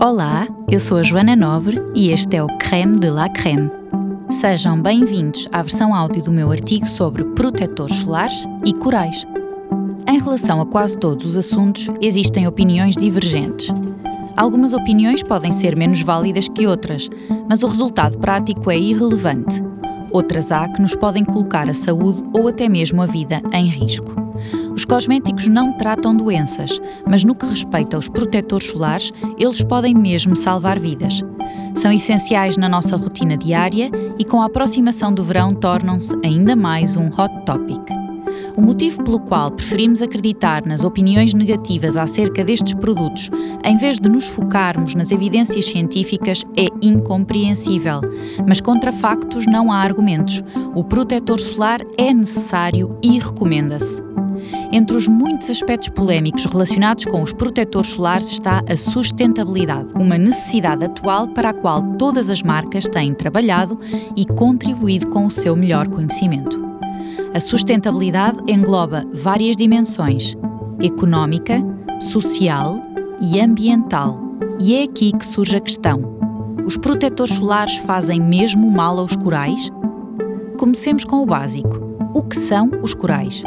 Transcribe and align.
Olá, 0.00 0.48
eu 0.68 0.80
sou 0.80 0.98
a 0.98 1.02
Joana 1.02 1.36
Nobre 1.36 1.80
e 1.94 2.10
este 2.10 2.36
é 2.36 2.42
o 2.42 2.48
Creme 2.58 2.98
de 2.98 3.08
la 3.10 3.28
Creme. 3.28 3.70
Sejam 4.28 4.80
bem-vindos 4.80 5.46
à 5.52 5.62
versão 5.62 5.94
áudio 5.94 6.22
do 6.22 6.32
meu 6.32 6.50
artigo 6.50 6.86
sobre 6.86 7.24
protetores 7.24 7.96
solares 7.96 8.44
e 8.64 8.72
corais. 8.72 9.24
Em 10.08 10.18
relação 10.18 10.60
a 10.60 10.66
quase 10.66 10.98
todos 10.98 11.24
os 11.24 11.36
assuntos, 11.36 11.88
existem 12.00 12.46
opiniões 12.46 12.96
divergentes. 12.96 13.68
Algumas 14.36 14.72
opiniões 14.72 15.22
podem 15.22 15.52
ser 15.52 15.76
menos 15.76 16.00
válidas 16.02 16.48
que 16.48 16.66
outras, 16.66 17.08
mas 17.48 17.62
o 17.62 17.68
resultado 17.68 18.18
prático 18.18 18.70
é 18.70 18.76
irrelevante. 18.76 19.62
Outras 20.10 20.50
há 20.50 20.68
que 20.68 20.82
nos 20.82 20.96
podem 20.96 21.24
colocar 21.24 21.68
a 21.68 21.74
saúde 21.74 22.22
ou 22.32 22.48
até 22.48 22.68
mesmo 22.68 23.00
a 23.00 23.06
vida 23.06 23.40
em 23.52 23.66
risco. 23.66 24.27
Os 24.88 24.94
cosméticos 24.94 25.48
não 25.48 25.74
tratam 25.74 26.16
doenças, 26.16 26.80
mas 27.06 27.22
no 27.22 27.34
que 27.34 27.44
respeita 27.44 27.94
aos 27.94 28.08
protetores 28.08 28.68
solares, 28.70 29.12
eles 29.38 29.62
podem 29.62 29.94
mesmo 29.94 30.34
salvar 30.34 30.78
vidas. 30.78 31.22
São 31.74 31.92
essenciais 31.92 32.56
na 32.56 32.70
nossa 32.70 32.96
rotina 32.96 33.36
diária 33.36 33.90
e, 34.18 34.24
com 34.24 34.40
a 34.40 34.46
aproximação 34.46 35.12
do 35.12 35.22
verão, 35.22 35.52
tornam-se 35.52 36.16
ainda 36.24 36.56
mais 36.56 36.96
um 36.96 37.08
hot 37.08 37.44
topic. 37.44 37.82
O 38.56 38.62
motivo 38.62 39.04
pelo 39.04 39.20
qual 39.20 39.50
preferimos 39.50 40.00
acreditar 40.00 40.64
nas 40.64 40.82
opiniões 40.82 41.34
negativas 41.34 41.94
acerca 41.94 42.42
destes 42.42 42.72
produtos, 42.72 43.30
em 43.62 43.76
vez 43.76 44.00
de 44.00 44.08
nos 44.08 44.26
focarmos 44.26 44.94
nas 44.94 45.12
evidências 45.12 45.66
científicas, 45.66 46.46
é 46.56 46.66
incompreensível. 46.80 48.00
Mas 48.48 48.58
contra 48.58 48.90
factos 48.90 49.44
não 49.44 49.70
há 49.70 49.82
argumentos. 49.82 50.42
O 50.74 50.82
protetor 50.82 51.38
solar 51.38 51.82
é 51.98 52.14
necessário 52.14 52.98
e 53.02 53.18
recomenda-se. 53.18 54.02
Entre 54.70 54.96
os 54.96 55.08
muitos 55.08 55.48
aspectos 55.48 55.88
polémicos 55.88 56.44
relacionados 56.44 57.04
com 57.04 57.22
os 57.22 57.32
protetores 57.32 57.90
solares 57.90 58.30
está 58.30 58.62
a 58.68 58.76
sustentabilidade, 58.76 59.88
uma 59.94 60.18
necessidade 60.18 60.84
atual 60.84 61.28
para 61.28 61.50
a 61.50 61.54
qual 61.54 61.82
todas 61.96 62.28
as 62.28 62.42
marcas 62.42 62.86
têm 62.86 63.14
trabalhado 63.14 63.78
e 64.16 64.26
contribuído 64.26 65.08
com 65.08 65.26
o 65.26 65.30
seu 65.30 65.56
melhor 65.56 65.88
conhecimento. 65.88 66.68
A 67.34 67.40
sustentabilidade 67.40 68.38
engloba 68.46 69.04
várias 69.12 69.56
dimensões: 69.56 70.36
económica, 70.80 71.62
social 71.98 72.80
e 73.20 73.40
ambiental. 73.40 74.20
E 74.58 74.74
é 74.74 74.82
aqui 74.82 75.12
que 75.12 75.26
surge 75.26 75.56
a 75.56 75.60
questão: 75.60 76.18
os 76.64 76.76
protetores 76.76 77.34
solares 77.34 77.76
fazem 77.76 78.20
mesmo 78.20 78.70
mal 78.70 78.98
aos 78.98 79.16
corais? 79.16 79.70
Comecemos 80.58 81.04
com 81.04 81.22
o 81.22 81.26
básico. 81.26 81.88
O 82.14 82.22
que 82.22 82.36
são 82.36 82.70
os 82.82 82.94
corais? 82.94 83.42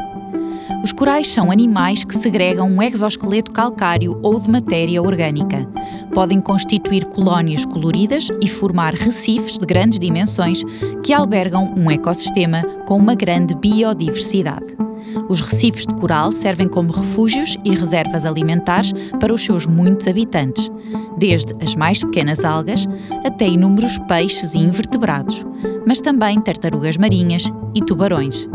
Os 0.83 0.91
corais 0.91 1.27
são 1.27 1.51
animais 1.51 2.03
que 2.03 2.15
segregam 2.15 2.69
um 2.69 2.81
exoesqueleto 2.81 3.51
calcário 3.51 4.19
ou 4.21 4.39
de 4.39 4.49
matéria 4.49 5.01
orgânica. 5.01 5.67
Podem 6.13 6.41
constituir 6.41 7.05
colónias 7.05 7.65
coloridas 7.65 8.27
e 8.41 8.47
formar 8.47 8.93
recifes 8.93 9.57
de 9.57 9.65
grandes 9.65 9.99
dimensões 9.99 10.63
que 11.03 11.13
albergam 11.13 11.73
um 11.77 11.89
ecossistema 11.89 12.63
com 12.85 12.97
uma 12.97 13.15
grande 13.15 13.55
biodiversidade. 13.55 14.81
Os 15.27 15.41
recifes 15.41 15.85
de 15.85 15.95
coral 15.95 16.31
servem 16.31 16.67
como 16.67 16.91
refúgios 16.91 17.57
e 17.63 17.75
reservas 17.75 18.25
alimentares 18.25 18.93
para 19.19 19.33
os 19.33 19.43
seus 19.43 19.65
muitos 19.65 20.07
habitantes, 20.07 20.69
desde 21.17 21.53
as 21.63 21.75
mais 21.75 22.03
pequenas 22.03 22.43
algas 22.43 22.87
até 23.25 23.47
inúmeros 23.47 23.97
peixes 24.07 24.53
e 24.53 24.59
invertebrados, 24.59 25.45
mas 25.85 26.01
também 26.01 26.39
tartarugas 26.39 26.97
marinhas 26.97 27.51
e 27.75 27.81
tubarões. 27.81 28.47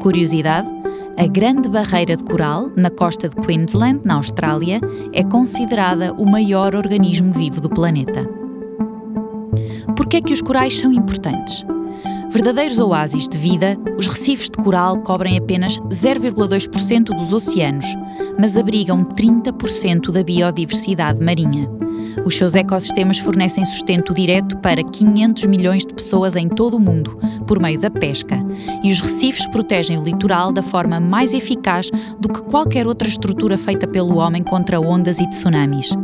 Curiosidade: 0.00 0.68
a 1.18 1.26
Grande 1.26 1.68
Barreira 1.68 2.16
de 2.16 2.22
Coral, 2.22 2.70
na 2.76 2.90
costa 2.90 3.28
de 3.28 3.34
Queensland, 3.34 4.02
na 4.04 4.14
Austrália, 4.14 4.80
é 5.12 5.24
considerada 5.24 6.12
o 6.12 6.24
maior 6.24 6.76
organismo 6.76 7.32
vivo 7.32 7.60
do 7.60 7.68
planeta. 7.68 8.24
Por 9.96 10.06
que 10.06 10.18
é 10.18 10.20
que 10.20 10.32
os 10.32 10.40
corais 10.40 10.78
são 10.78 10.92
importantes? 10.92 11.66
Verdadeiros 12.30 12.78
oásis 12.78 13.26
de 13.26 13.38
vida, 13.38 13.76
os 13.96 14.06
recifes 14.06 14.50
de 14.50 14.58
coral 14.62 14.98
cobrem 14.98 15.38
apenas 15.38 15.78
0,2% 15.78 17.04
dos 17.16 17.32
oceanos, 17.32 17.86
mas 18.38 18.56
abrigam 18.56 19.02
30% 19.02 20.10
da 20.10 20.22
biodiversidade 20.22 21.24
marinha. 21.24 21.68
Os 22.26 22.36
seus 22.36 22.54
ecossistemas 22.54 23.18
fornecem 23.18 23.64
sustento 23.64 24.12
direto 24.12 24.58
para 24.58 24.82
500 24.82 25.46
milhões 25.46 25.86
de 25.86 25.94
pessoas 25.94 26.36
em 26.36 26.48
todo 26.48 26.76
o 26.76 26.80
mundo, 26.80 27.18
por 27.46 27.58
meio 27.58 27.80
da 27.80 27.90
pesca, 27.90 28.36
e 28.84 28.92
os 28.92 29.00
recifes 29.00 29.46
protegem 29.46 29.98
o 29.98 30.04
litoral 30.04 30.52
da 30.52 30.62
forma 30.62 31.00
mais 31.00 31.32
eficaz 31.32 31.90
do 32.20 32.28
que 32.28 32.42
qualquer 32.42 32.86
outra 32.86 33.08
estrutura 33.08 33.56
feita 33.56 33.86
pelo 33.86 34.18
homem 34.18 34.42
contra 34.42 34.78
ondas 34.78 35.18
e 35.18 35.26
tsunamis. 35.28 35.96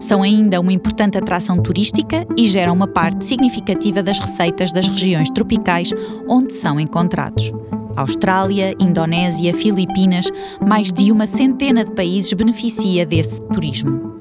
São 0.00 0.22
ainda 0.22 0.60
uma 0.60 0.72
importante 0.72 1.18
atração 1.18 1.60
turística 1.60 2.26
e 2.36 2.46
geram 2.46 2.72
uma 2.72 2.86
parte 2.86 3.24
significativa 3.24 4.02
das 4.02 4.18
receitas 4.18 4.72
das 4.72 4.88
regiões 4.88 5.30
tropicais 5.30 5.92
onde 6.28 6.52
são 6.52 6.78
encontrados. 6.78 7.52
Austrália, 7.96 8.74
Indonésia, 8.78 9.52
Filipinas, 9.52 10.26
mais 10.66 10.92
de 10.92 11.12
uma 11.12 11.26
centena 11.26 11.84
de 11.84 11.92
países 11.92 12.32
beneficia 12.32 13.04
desse 13.04 13.40
turismo. 13.48 14.12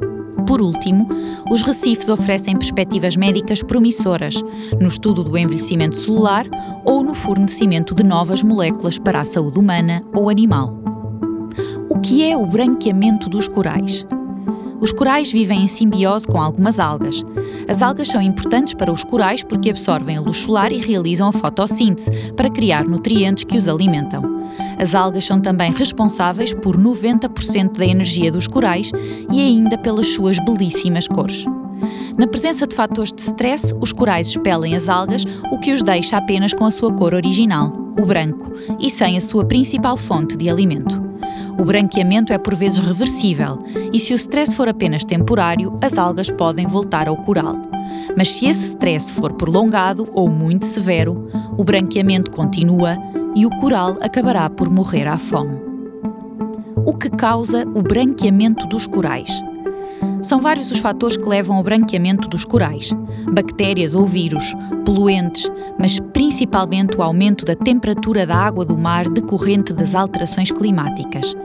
Por 0.46 0.62
último, 0.62 1.08
os 1.50 1.62
recifes 1.62 2.10
oferecem 2.10 2.58
perspectivas 2.58 3.16
médicas 3.16 3.64
promissoras 3.64 4.36
no 4.80 4.88
estudo 4.88 5.24
do 5.24 5.38
envelhecimento 5.38 5.96
celular 5.96 6.46
ou 6.84 7.04
no 7.04 7.16
fornecimento 7.16 7.96
de 7.96 8.04
novas 8.04 8.44
moléculas 8.44 9.00
para 9.00 9.22
a 9.22 9.26
saúde 9.26 9.60
humana 9.60 10.02
ou 10.14 10.30
animal. 10.30 10.78
O 11.90 12.00
que 12.00 12.30
é 12.30 12.36
o 12.36 12.46
branqueamento 12.46 13.30
dos 13.30 13.48
corais? 13.48 14.06
Os 14.82 14.92
corais 14.92 15.32
vivem 15.32 15.62
em 15.62 15.68
simbiose 15.68 16.26
com 16.26 16.42
algumas 16.42 16.80
algas. 16.80 17.24
As 17.68 17.84
algas 17.84 18.08
são 18.08 18.20
importantes 18.20 18.74
para 18.74 18.92
os 18.92 19.04
corais 19.04 19.44
porque 19.44 19.70
absorvem 19.70 20.18
a 20.18 20.22
luz 20.22 20.38
solar 20.38 20.72
e 20.72 20.78
realizam 20.78 21.28
a 21.28 21.32
fotossíntese 21.32 22.10
para 22.36 22.50
criar 22.50 22.84
nutrientes 22.84 23.44
que 23.44 23.58
os 23.58 23.68
alimentam. 23.68 24.42
As 24.80 24.96
algas 24.96 25.26
são 25.26 25.40
também 25.40 25.72
responsáveis 25.72 26.52
por 26.52 26.76
90% 26.76 27.78
da 27.78 27.86
energia 27.86 28.32
dos 28.32 28.48
corais 28.48 28.92
e 29.32 29.40
ainda 29.40 29.78
pelas 29.78 30.08
suas 30.08 30.44
belíssimas 30.44 31.08
cores. 31.08 31.46
Na 32.18 32.26
presença 32.26 32.66
de 32.66 32.76
fatores 32.76 33.14
de 33.14 33.22
stress, 33.22 33.76
os 33.80 33.94
corais 33.94 34.30
expelem 34.30 34.76
as 34.76 34.90
algas, 34.90 35.24
o 35.52 35.60
que 35.60 35.72
os 35.72 35.84
deixa 35.84 36.18
apenas 36.18 36.54
com 36.54 36.66
a 36.66 36.72
sua 36.72 36.92
cor 36.92 37.14
original, 37.14 37.72
o 38.00 38.06
branco, 38.06 38.52
e 38.80 38.90
sem 38.90 39.16
a 39.16 39.22
sua 39.22 39.46
principal 39.46 39.96
fonte 39.96 40.36
de 40.36 40.50
alimento. 40.50 41.11
O 41.58 41.64
branqueamento 41.66 42.34
é 42.34 42.38
por 42.38 42.56
vezes 42.56 42.80
reversível 42.80 43.64
e, 43.94 44.00
se 44.00 44.14
o 44.14 44.16
stress 44.16 44.56
for 44.56 44.68
apenas 44.68 45.04
temporário, 45.04 45.78
as 45.82 45.98
algas 45.98 46.30
podem 46.30 46.66
voltar 46.66 47.08
ao 47.08 47.18
coral. 47.18 47.56
Mas 48.18 48.30
se 48.30 48.48
esse 48.48 48.68
stress 48.68 49.12
for 49.12 49.34
prolongado 49.34 50.08
ou 50.14 50.30
muito 50.30 50.66
severo, 50.66 51.28
o 51.58 51.64
branqueamento 51.64 52.32
continua 52.32 52.98
e 53.36 53.46
o 53.46 53.50
coral 53.58 53.98
acabará 54.02 54.50
por 54.50 54.70
morrer 54.70 55.08
à 55.08 55.18
fome. 55.18 55.60
O 56.86 56.96
que 56.96 57.10
causa 57.10 57.66
o 57.76 57.82
branqueamento 57.82 58.66
dos 58.68 58.88
corais? 58.88 59.42
São 60.22 60.40
vários 60.40 60.70
os 60.70 60.78
fatores 60.78 61.18
que 61.18 61.28
levam 61.28 61.58
ao 61.58 61.64
branqueamento 61.64 62.28
dos 62.28 62.46
corais: 62.46 62.92
bactérias 63.32 63.96
ou 63.96 64.06
vírus, 64.06 64.54
poluentes, 64.86 65.50
mas 65.80 66.00
principalmente 66.14 66.96
o 66.96 67.02
aumento 67.02 67.44
da 67.44 67.56
temperatura 67.56 68.26
da 68.26 68.36
água 68.36 68.64
do 68.64 68.78
mar 68.78 69.10
decorrente 69.10 69.74
das 69.74 69.96
alterações 69.96 70.52
climáticas. 70.52 71.36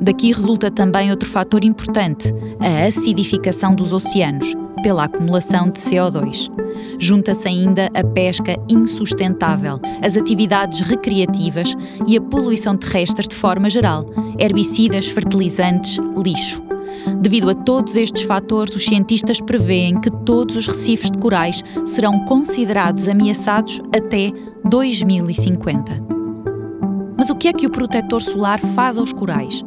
Daqui 0.00 0.32
resulta 0.32 0.70
também 0.70 1.10
outro 1.10 1.28
fator 1.28 1.64
importante: 1.64 2.32
a 2.58 2.86
acidificação 2.86 3.74
dos 3.74 3.92
oceanos, 3.92 4.54
pela 4.82 5.04
acumulação 5.04 5.70
de 5.70 5.78
CO2. 5.78 6.50
Junta-se 6.98 7.46
ainda 7.46 7.88
a 7.94 8.02
pesca 8.02 8.56
insustentável, 8.68 9.78
as 10.02 10.16
atividades 10.16 10.80
recreativas 10.80 11.72
e 12.04 12.16
a 12.16 12.20
poluição 12.20 12.76
terrestre 12.76 13.28
de 13.28 13.36
forma 13.36 13.70
geral, 13.70 14.04
herbicidas, 14.38 15.06
fertilizantes, 15.06 15.98
lixo. 16.16 16.63
Devido 17.20 17.50
a 17.50 17.54
todos 17.54 17.96
estes 17.96 18.22
fatores, 18.22 18.74
os 18.74 18.84
cientistas 18.84 19.40
prevêem 19.40 20.00
que 20.00 20.10
todos 20.10 20.56
os 20.56 20.66
recifes 20.66 21.10
de 21.10 21.18
corais 21.18 21.62
serão 21.84 22.24
considerados 22.24 23.08
ameaçados 23.08 23.80
até 23.94 24.32
2050. 24.64 26.02
Mas 27.16 27.30
o 27.30 27.34
que 27.34 27.48
é 27.48 27.52
que 27.52 27.66
o 27.66 27.70
protetor 27.70 28.20
solar 28.20 28.60
faz 28.60 28.98
aos 28.98 29.12
corais? 29.12 29.64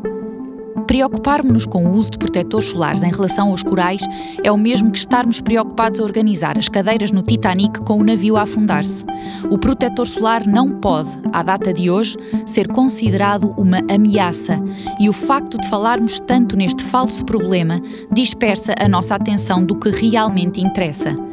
Preocupar-nos 0.87 1.65
com 1.65 1.85
o 1.85 1.93
uso 1.93 2.11
de 2.11 2.17
protetores 2.17 2.69
solares 2.69 3.03
em 3.03 3.11
relação 3.11 3.49
aos 3.49 3.61
corais 3.61 4.01
é 4.41 4.49
o 4.49 4.57
mesmo 4.57 4.89
que 4.89 4.97
estarmos 4.97 5.41
preocupados 5.41 5.99
a 5.99 6.03
organizar 6.03 6.57
as 6.57 6.69
cadeiras 6.69 7.11
no 7.11 7.21
Titanic 7.21 7.81
com 7.81 7.99
o 7.99 8.03
navio 8.03 8.37
a 8.37 8.43
afundar-se. 8.43 9.05
O 9.51 9.57
protetor 9.57 10.07
solar 10.07 10.47
não 10.47 10.79
pode, 10.79 11.09
à 11.33 11.43
data 11.43 11.73
de 11.73 11.89
hoje, 11.89 12.15
ser 12.45 12.69
considerado 12.69 13.53
uma 13.57 13.79
ameaça 13.93 14.63
e 14.97 15.09
o 15.09 15.13
facto 15.13 15.57
de 15.57 15.69
falarmos 15.69 16.21
tanto 16.21 16.55
neste 16.55 16.83
falso 16.83 17.25
problema 17.25 17.81
dispersa 18.09 18.73
a 18.79 18.87
nossa 18.87 19.13
atenção 19.15 19.65
do 19.65 19.75
que 19.75 19.89
realmente 19.89 20.61
interessa. 20.61 21.26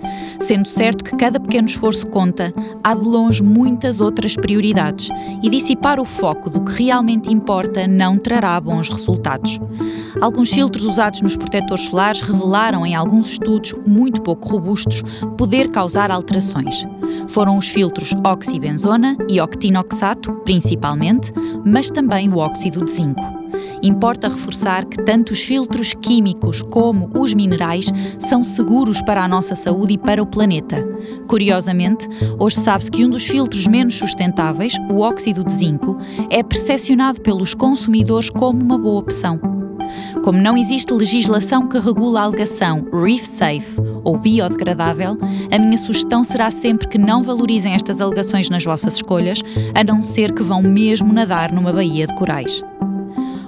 Sendo 0.44 0.68
certo 0.68 1.02
que 1.02 1.16
cada 1.16 1.40
pequeno 1.40 1.66
esforço 1.66 2.06
conta, 2.06 2.52
há 2.82 2.94
de 2.94 3.08
longe 3.08 3.42
muitas 3.42 3.98
outras 3.98 4.36
prioridades 4.36 5.08
e 5.42 5.48
dissipar 5.48 5.98
o 5.98 6.04
foco 6.04 6.50
do 6.50 6.60
que 6.60 6.84
realmente 6.84 7.32
importa 7.32 7.86
não 7.86 8.18
trará 8.18 8.60
bons 8.60 8.90
resultados. 8.90 9.58
Alguns 10.20 10.50
filtros 10.50 10.84
usados 10.84 11.22
nos 11.22 11.34
protetores 11.34 11.86
solares 11.86 12.20
revelaram 12.20 12.84
em 12.84 12.94
alguns 12.94 13.30
estudos 13.30 13.74
muito 13.86 14.20
pouco 14.20 14.46
robustos 14.46 15.02
poder 15.38 15.70
causar 15.70 16.10
alterações. 16.10 16.84
Foram 17.26 17.56
os 17.56 17.68
filtros 17.68 18.12
oxibenzona 18.22 19.16
e 19.30 19.40
octinoxato, 19.40 20.30
principalmente, 20.44 21.32
mas 21.64 21.90
também 21.90 22.28
o 22.28 22.36
óxido 22.36 22.84
de 22.84 22.90
zinco. 22.90 23.43
Importa 23.82 24.28
reforçar 24.28 24.84
que 24.84 25.02
tanto 25.02 25.32
os 25.32 25.40
filtros 25.40 25.94
químicos 25.94 26.62
como 26.62 27.10
os 27.14 27.34
minerais 27.34 27.92
são 28.18 28.44
seguros 28.44 29.00
para 29.02 29.22
a 29.22 29.28
nossa 29.28 29.54
saúde 29.54 29.94
e 29.94 29.98
para 29.98 30.22
o 30.22 30.26
planeta. 30.26 30.86
Curiosamente, 31.28 32.08
hoje 32.38 32.56
sabe-se 32.56 32.90
que 32.90 33.04
um 33.04 33.10
dos 33.10 33.26
filtros 33.26 33.66
menos 33.66 33.94
sustentáveis, 33.94 34.74
o 34.90 35.00
óxido 35.00 35.44
de 35.44 35.52
zinco, 35.52 35.96
é 36.30 36.42
percepcionado 36.42 37.20
pelos 37.20 37.54
consumidores 37.54 38.30
como 38.30 38.62
uma 38.62 38.78
boa 38.78 39.00
opção. 39.00 39.40
Como 40.22 40.40
não 40.40 40.56
existe 40.56 40.92
legislação 40.92 41.68
que 41.68 41.78
regula 41.78 42.20
a 42.20 42.24
alegação 42.24 42.86
Reef 42.92 43.24
Safe 43.24 43.80
ou 44.02 44.18
biodegradável, 44.18 45.16
a 45.50 45.58
minha 45.58 45.76
sugestão 45.76 46.24
será 46.24 46.50
sempre 46.50 46.88
que 46.88 46.98
não 46.98 47.22
valorizem 47.22 47.74
estas 47.74 48.00
alegações 48.00 48.48
nas 48.48 48.64
vossas 48.64 48.94
escolhas, 48.94 49.40
a 49.74 49.84
não 49.84 50.02
ser 50.02 50.32
que 50.32 50.42
vão 50.42 50.62
mesmo 50.62 51.12
nadar 51.12 51.52
numa 51.52 51.72
baía 51.72 52.06
de 52.06 52.14
corais 52.14 52.62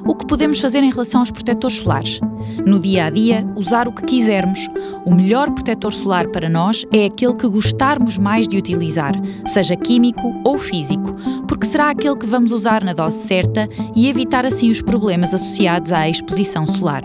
o 0.07 0.15
que 0.15 0.27
podemos 0.27 0.61
fazer 0.61 0.83
em 0.83 0.91
relação 0.91 1.21
aos 1.21 1.31
protetores 1.31 1.79
solares. 1.79 2.21
No 2.65 2.79
dia 2.79 3.07
a 3.07 3.11
dia, 3.11 3.47
usar 3.57 3.89
o 3.89 3.93
que 3.93 4.05
quisermos. 4.05 4.69
O 5.05 5.15
melhor 5.15 5.51
protetor 5.51 5.93
solar 5.93 6.29
para 6.29 6.49
nós 6.49 6.85
é 6.93 7.07
aquele 7.07 7.35
que 7.35 7.49
gostarmos 7.49 8.17
mais 8.19 8.47
de 8.47 8.57
utilizar, 8.57 9.15
seja 9.47 9.77
químico 9.77 10.35
ou 10.45 10.59
físico, 10.59 11.15
porque 11.47 11.67
será 11.67 11.91
aquele 11.91 12.17
que 12.17 12.27
vamos 12.27 12.53
usar 12.53 12.85
na 12.85 12.93
dose 12.93 13.19
certa 13.27 13.69
e 13.95 14.09
evitar 14.09 14.45
assim 14.45 14.71
os 14.71 14.81
problemas 14.81 15.35
associados 15.35 15.93
à 15.93 16.09
exposição 16.09 16.67
solar. 16.67 17.03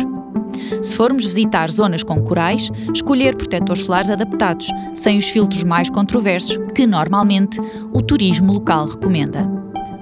Se 0.81 0.95
formos 0.95 1.25
visitar 1.25 1.69
zonas 1.71 2.03
com 2.03 2.21
corais, 2.21 2.69
escolher 2.93 3.35
protetores 3.35 3.83
solares 3.83 4.09
adaptados, 4.09 4.67
sem 4.93 5.17
os 5.17 5.25
filtros 5.25 5.63
mais 5.63 5.89
controversos 5.89 6.57
que 6.75 6.85
normalmente 6.85 7.59
o 7.91 8.01
turismo 8.01 8.53
local 8.53 8.85
recomenda. 8.85 9.60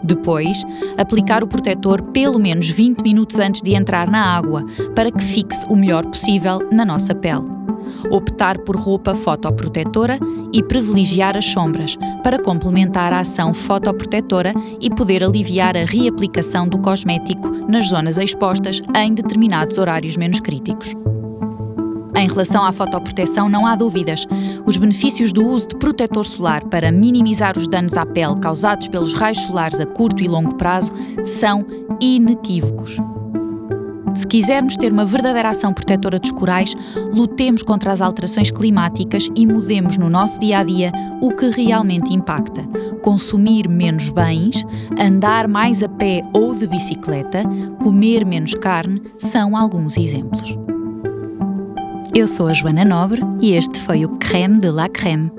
Depois, 0.09 0.65
aplicar 0.97 1.43
o 1.43 1.47
protetor 1.47 2.01
pelo 2.01 2.39
menos 2.39 2.67
20 2.67 3.03
minutos 3.03 3.37
antes 3.37 3.61
de 3.61 3.75
entrar 3.75 4.09
na 4.09 4.35
água, 4.35 4.65
para 4.95 5.11
que 5.11 5.23
fixe 5.23 5.63
o 5.69 5.75
melhor 5.75 6.03
possível 6.03 6.67
na 6.71 6.83
nossa 6.83 7.13
pele. 7.13 7.45
Optar 8.09 8.57
por 8.59 8.75
roupa 8.75 9.13
fotoprotetora 9.13 10.17
e 10.51 10.63
privilegiar 10.63 11.37
as 11.37 11.45
sombras, 11.45 11.95
para 12.23 12.41
complementar 12.41 13.13
a 13.13 13.19
ação 13.19 13.53
fotoprotetora 13.53 14.51
e 14.81 14.89
poder 14.89 15.23
aliviar 15.23 15.77
a 15.77 15.85
reaplicação 15.85 16.67
do 16.67 16.79
cosmético 16.79 17.47
nas 17.69 17.89
zonas 17.89 18.17
expostas 18.17 18.81
em 18.97 19.13
determinados 19.13 19.77
horários 19.77 20.17
menos 20.17 20.39
críticos. 20.39 20.95
Em 22.19 22.27
relação 22.27 22.65
à 22.65 22.73
fotoproteção, 22.73 23.47
não 23.47 23.65
há 23.65 23.77
dúvidas. 23.77 24.27
Os 24.65 24.75
benefícios 24.75 25.31
do 25.31 25.41
uso 25.47 25.69
de 25.69 25.75
protetor 25.77 26.25
solar 26.25 26.65
para 26.65 26.91
minimizar 26.91 27.57
os 27.57 27.65
danos 27.65 27.95
à 27.95 28.05
pele 28.05 28.37
causados 28.41 28.89
pelos 28.89 29.13
raios 29.13 29.39
solares 29.39 29.79
a 29.79 29.85
curto 29.85 30.21
e 30.21 30.27
longo 30.27 30.55
prazo 30.55 30.91
são 31.25 31.65
inequívocos. 32.01 32.97
Se 34.15 34.27
quisermos 34.27 34.75
ter 34.75 34.91
uma 34.91 35.05
verdadeira 35.05 35.51
ação 35.51 35.71
protetora 35.71 36.19
dos 36.19 36.31
corais, 36.31 36.75
lutemos 37.13 37.63
contra 37.63 37.93
as 37.93 38.01
alterações 38.01 38.51
climáticas 38.51 39.29
e 39.33 39.47
mudemos 39.47 39.95
no 39.95 40.09
nosso 40.09 40.41
dia 40.41 40.59
a 40.59 40.63
dia 40.63 40.91
o 41.21 41.31
que 41.31 41.49
realmente 41.49 42.13
impacta. 42.13 42.67
Consumir 43.01 43.69
menos 43.69 44.09
bens, 44.09 44.65
andar 44.99 45.47
mais 45.47 45.81
a 45.81 45.87
pé 45.87 46.21
ou 46.33 46.53
de 46.53 46.67
bicicleta, 46.67 47.43
comer 47.81 48.25
menos 48.25 48.53
carne 48.55 49.01
são 49.17 49.55
alguns 49.55 49.95
exemplos. 49.95 50.58
Eu 52.15 52.27
sou 52.27 52.47
a 52.47 52.53
Joana 52.53 52.83
Nobre 52.83 53.21
e 53.39 53.53
este 53.53 53.79
foi 53.79 54.03
o 54.03 54.09
Creme 54.17 54.59
de 54.59 54.69
la 54.69 54.89
Creme 54.89 55.31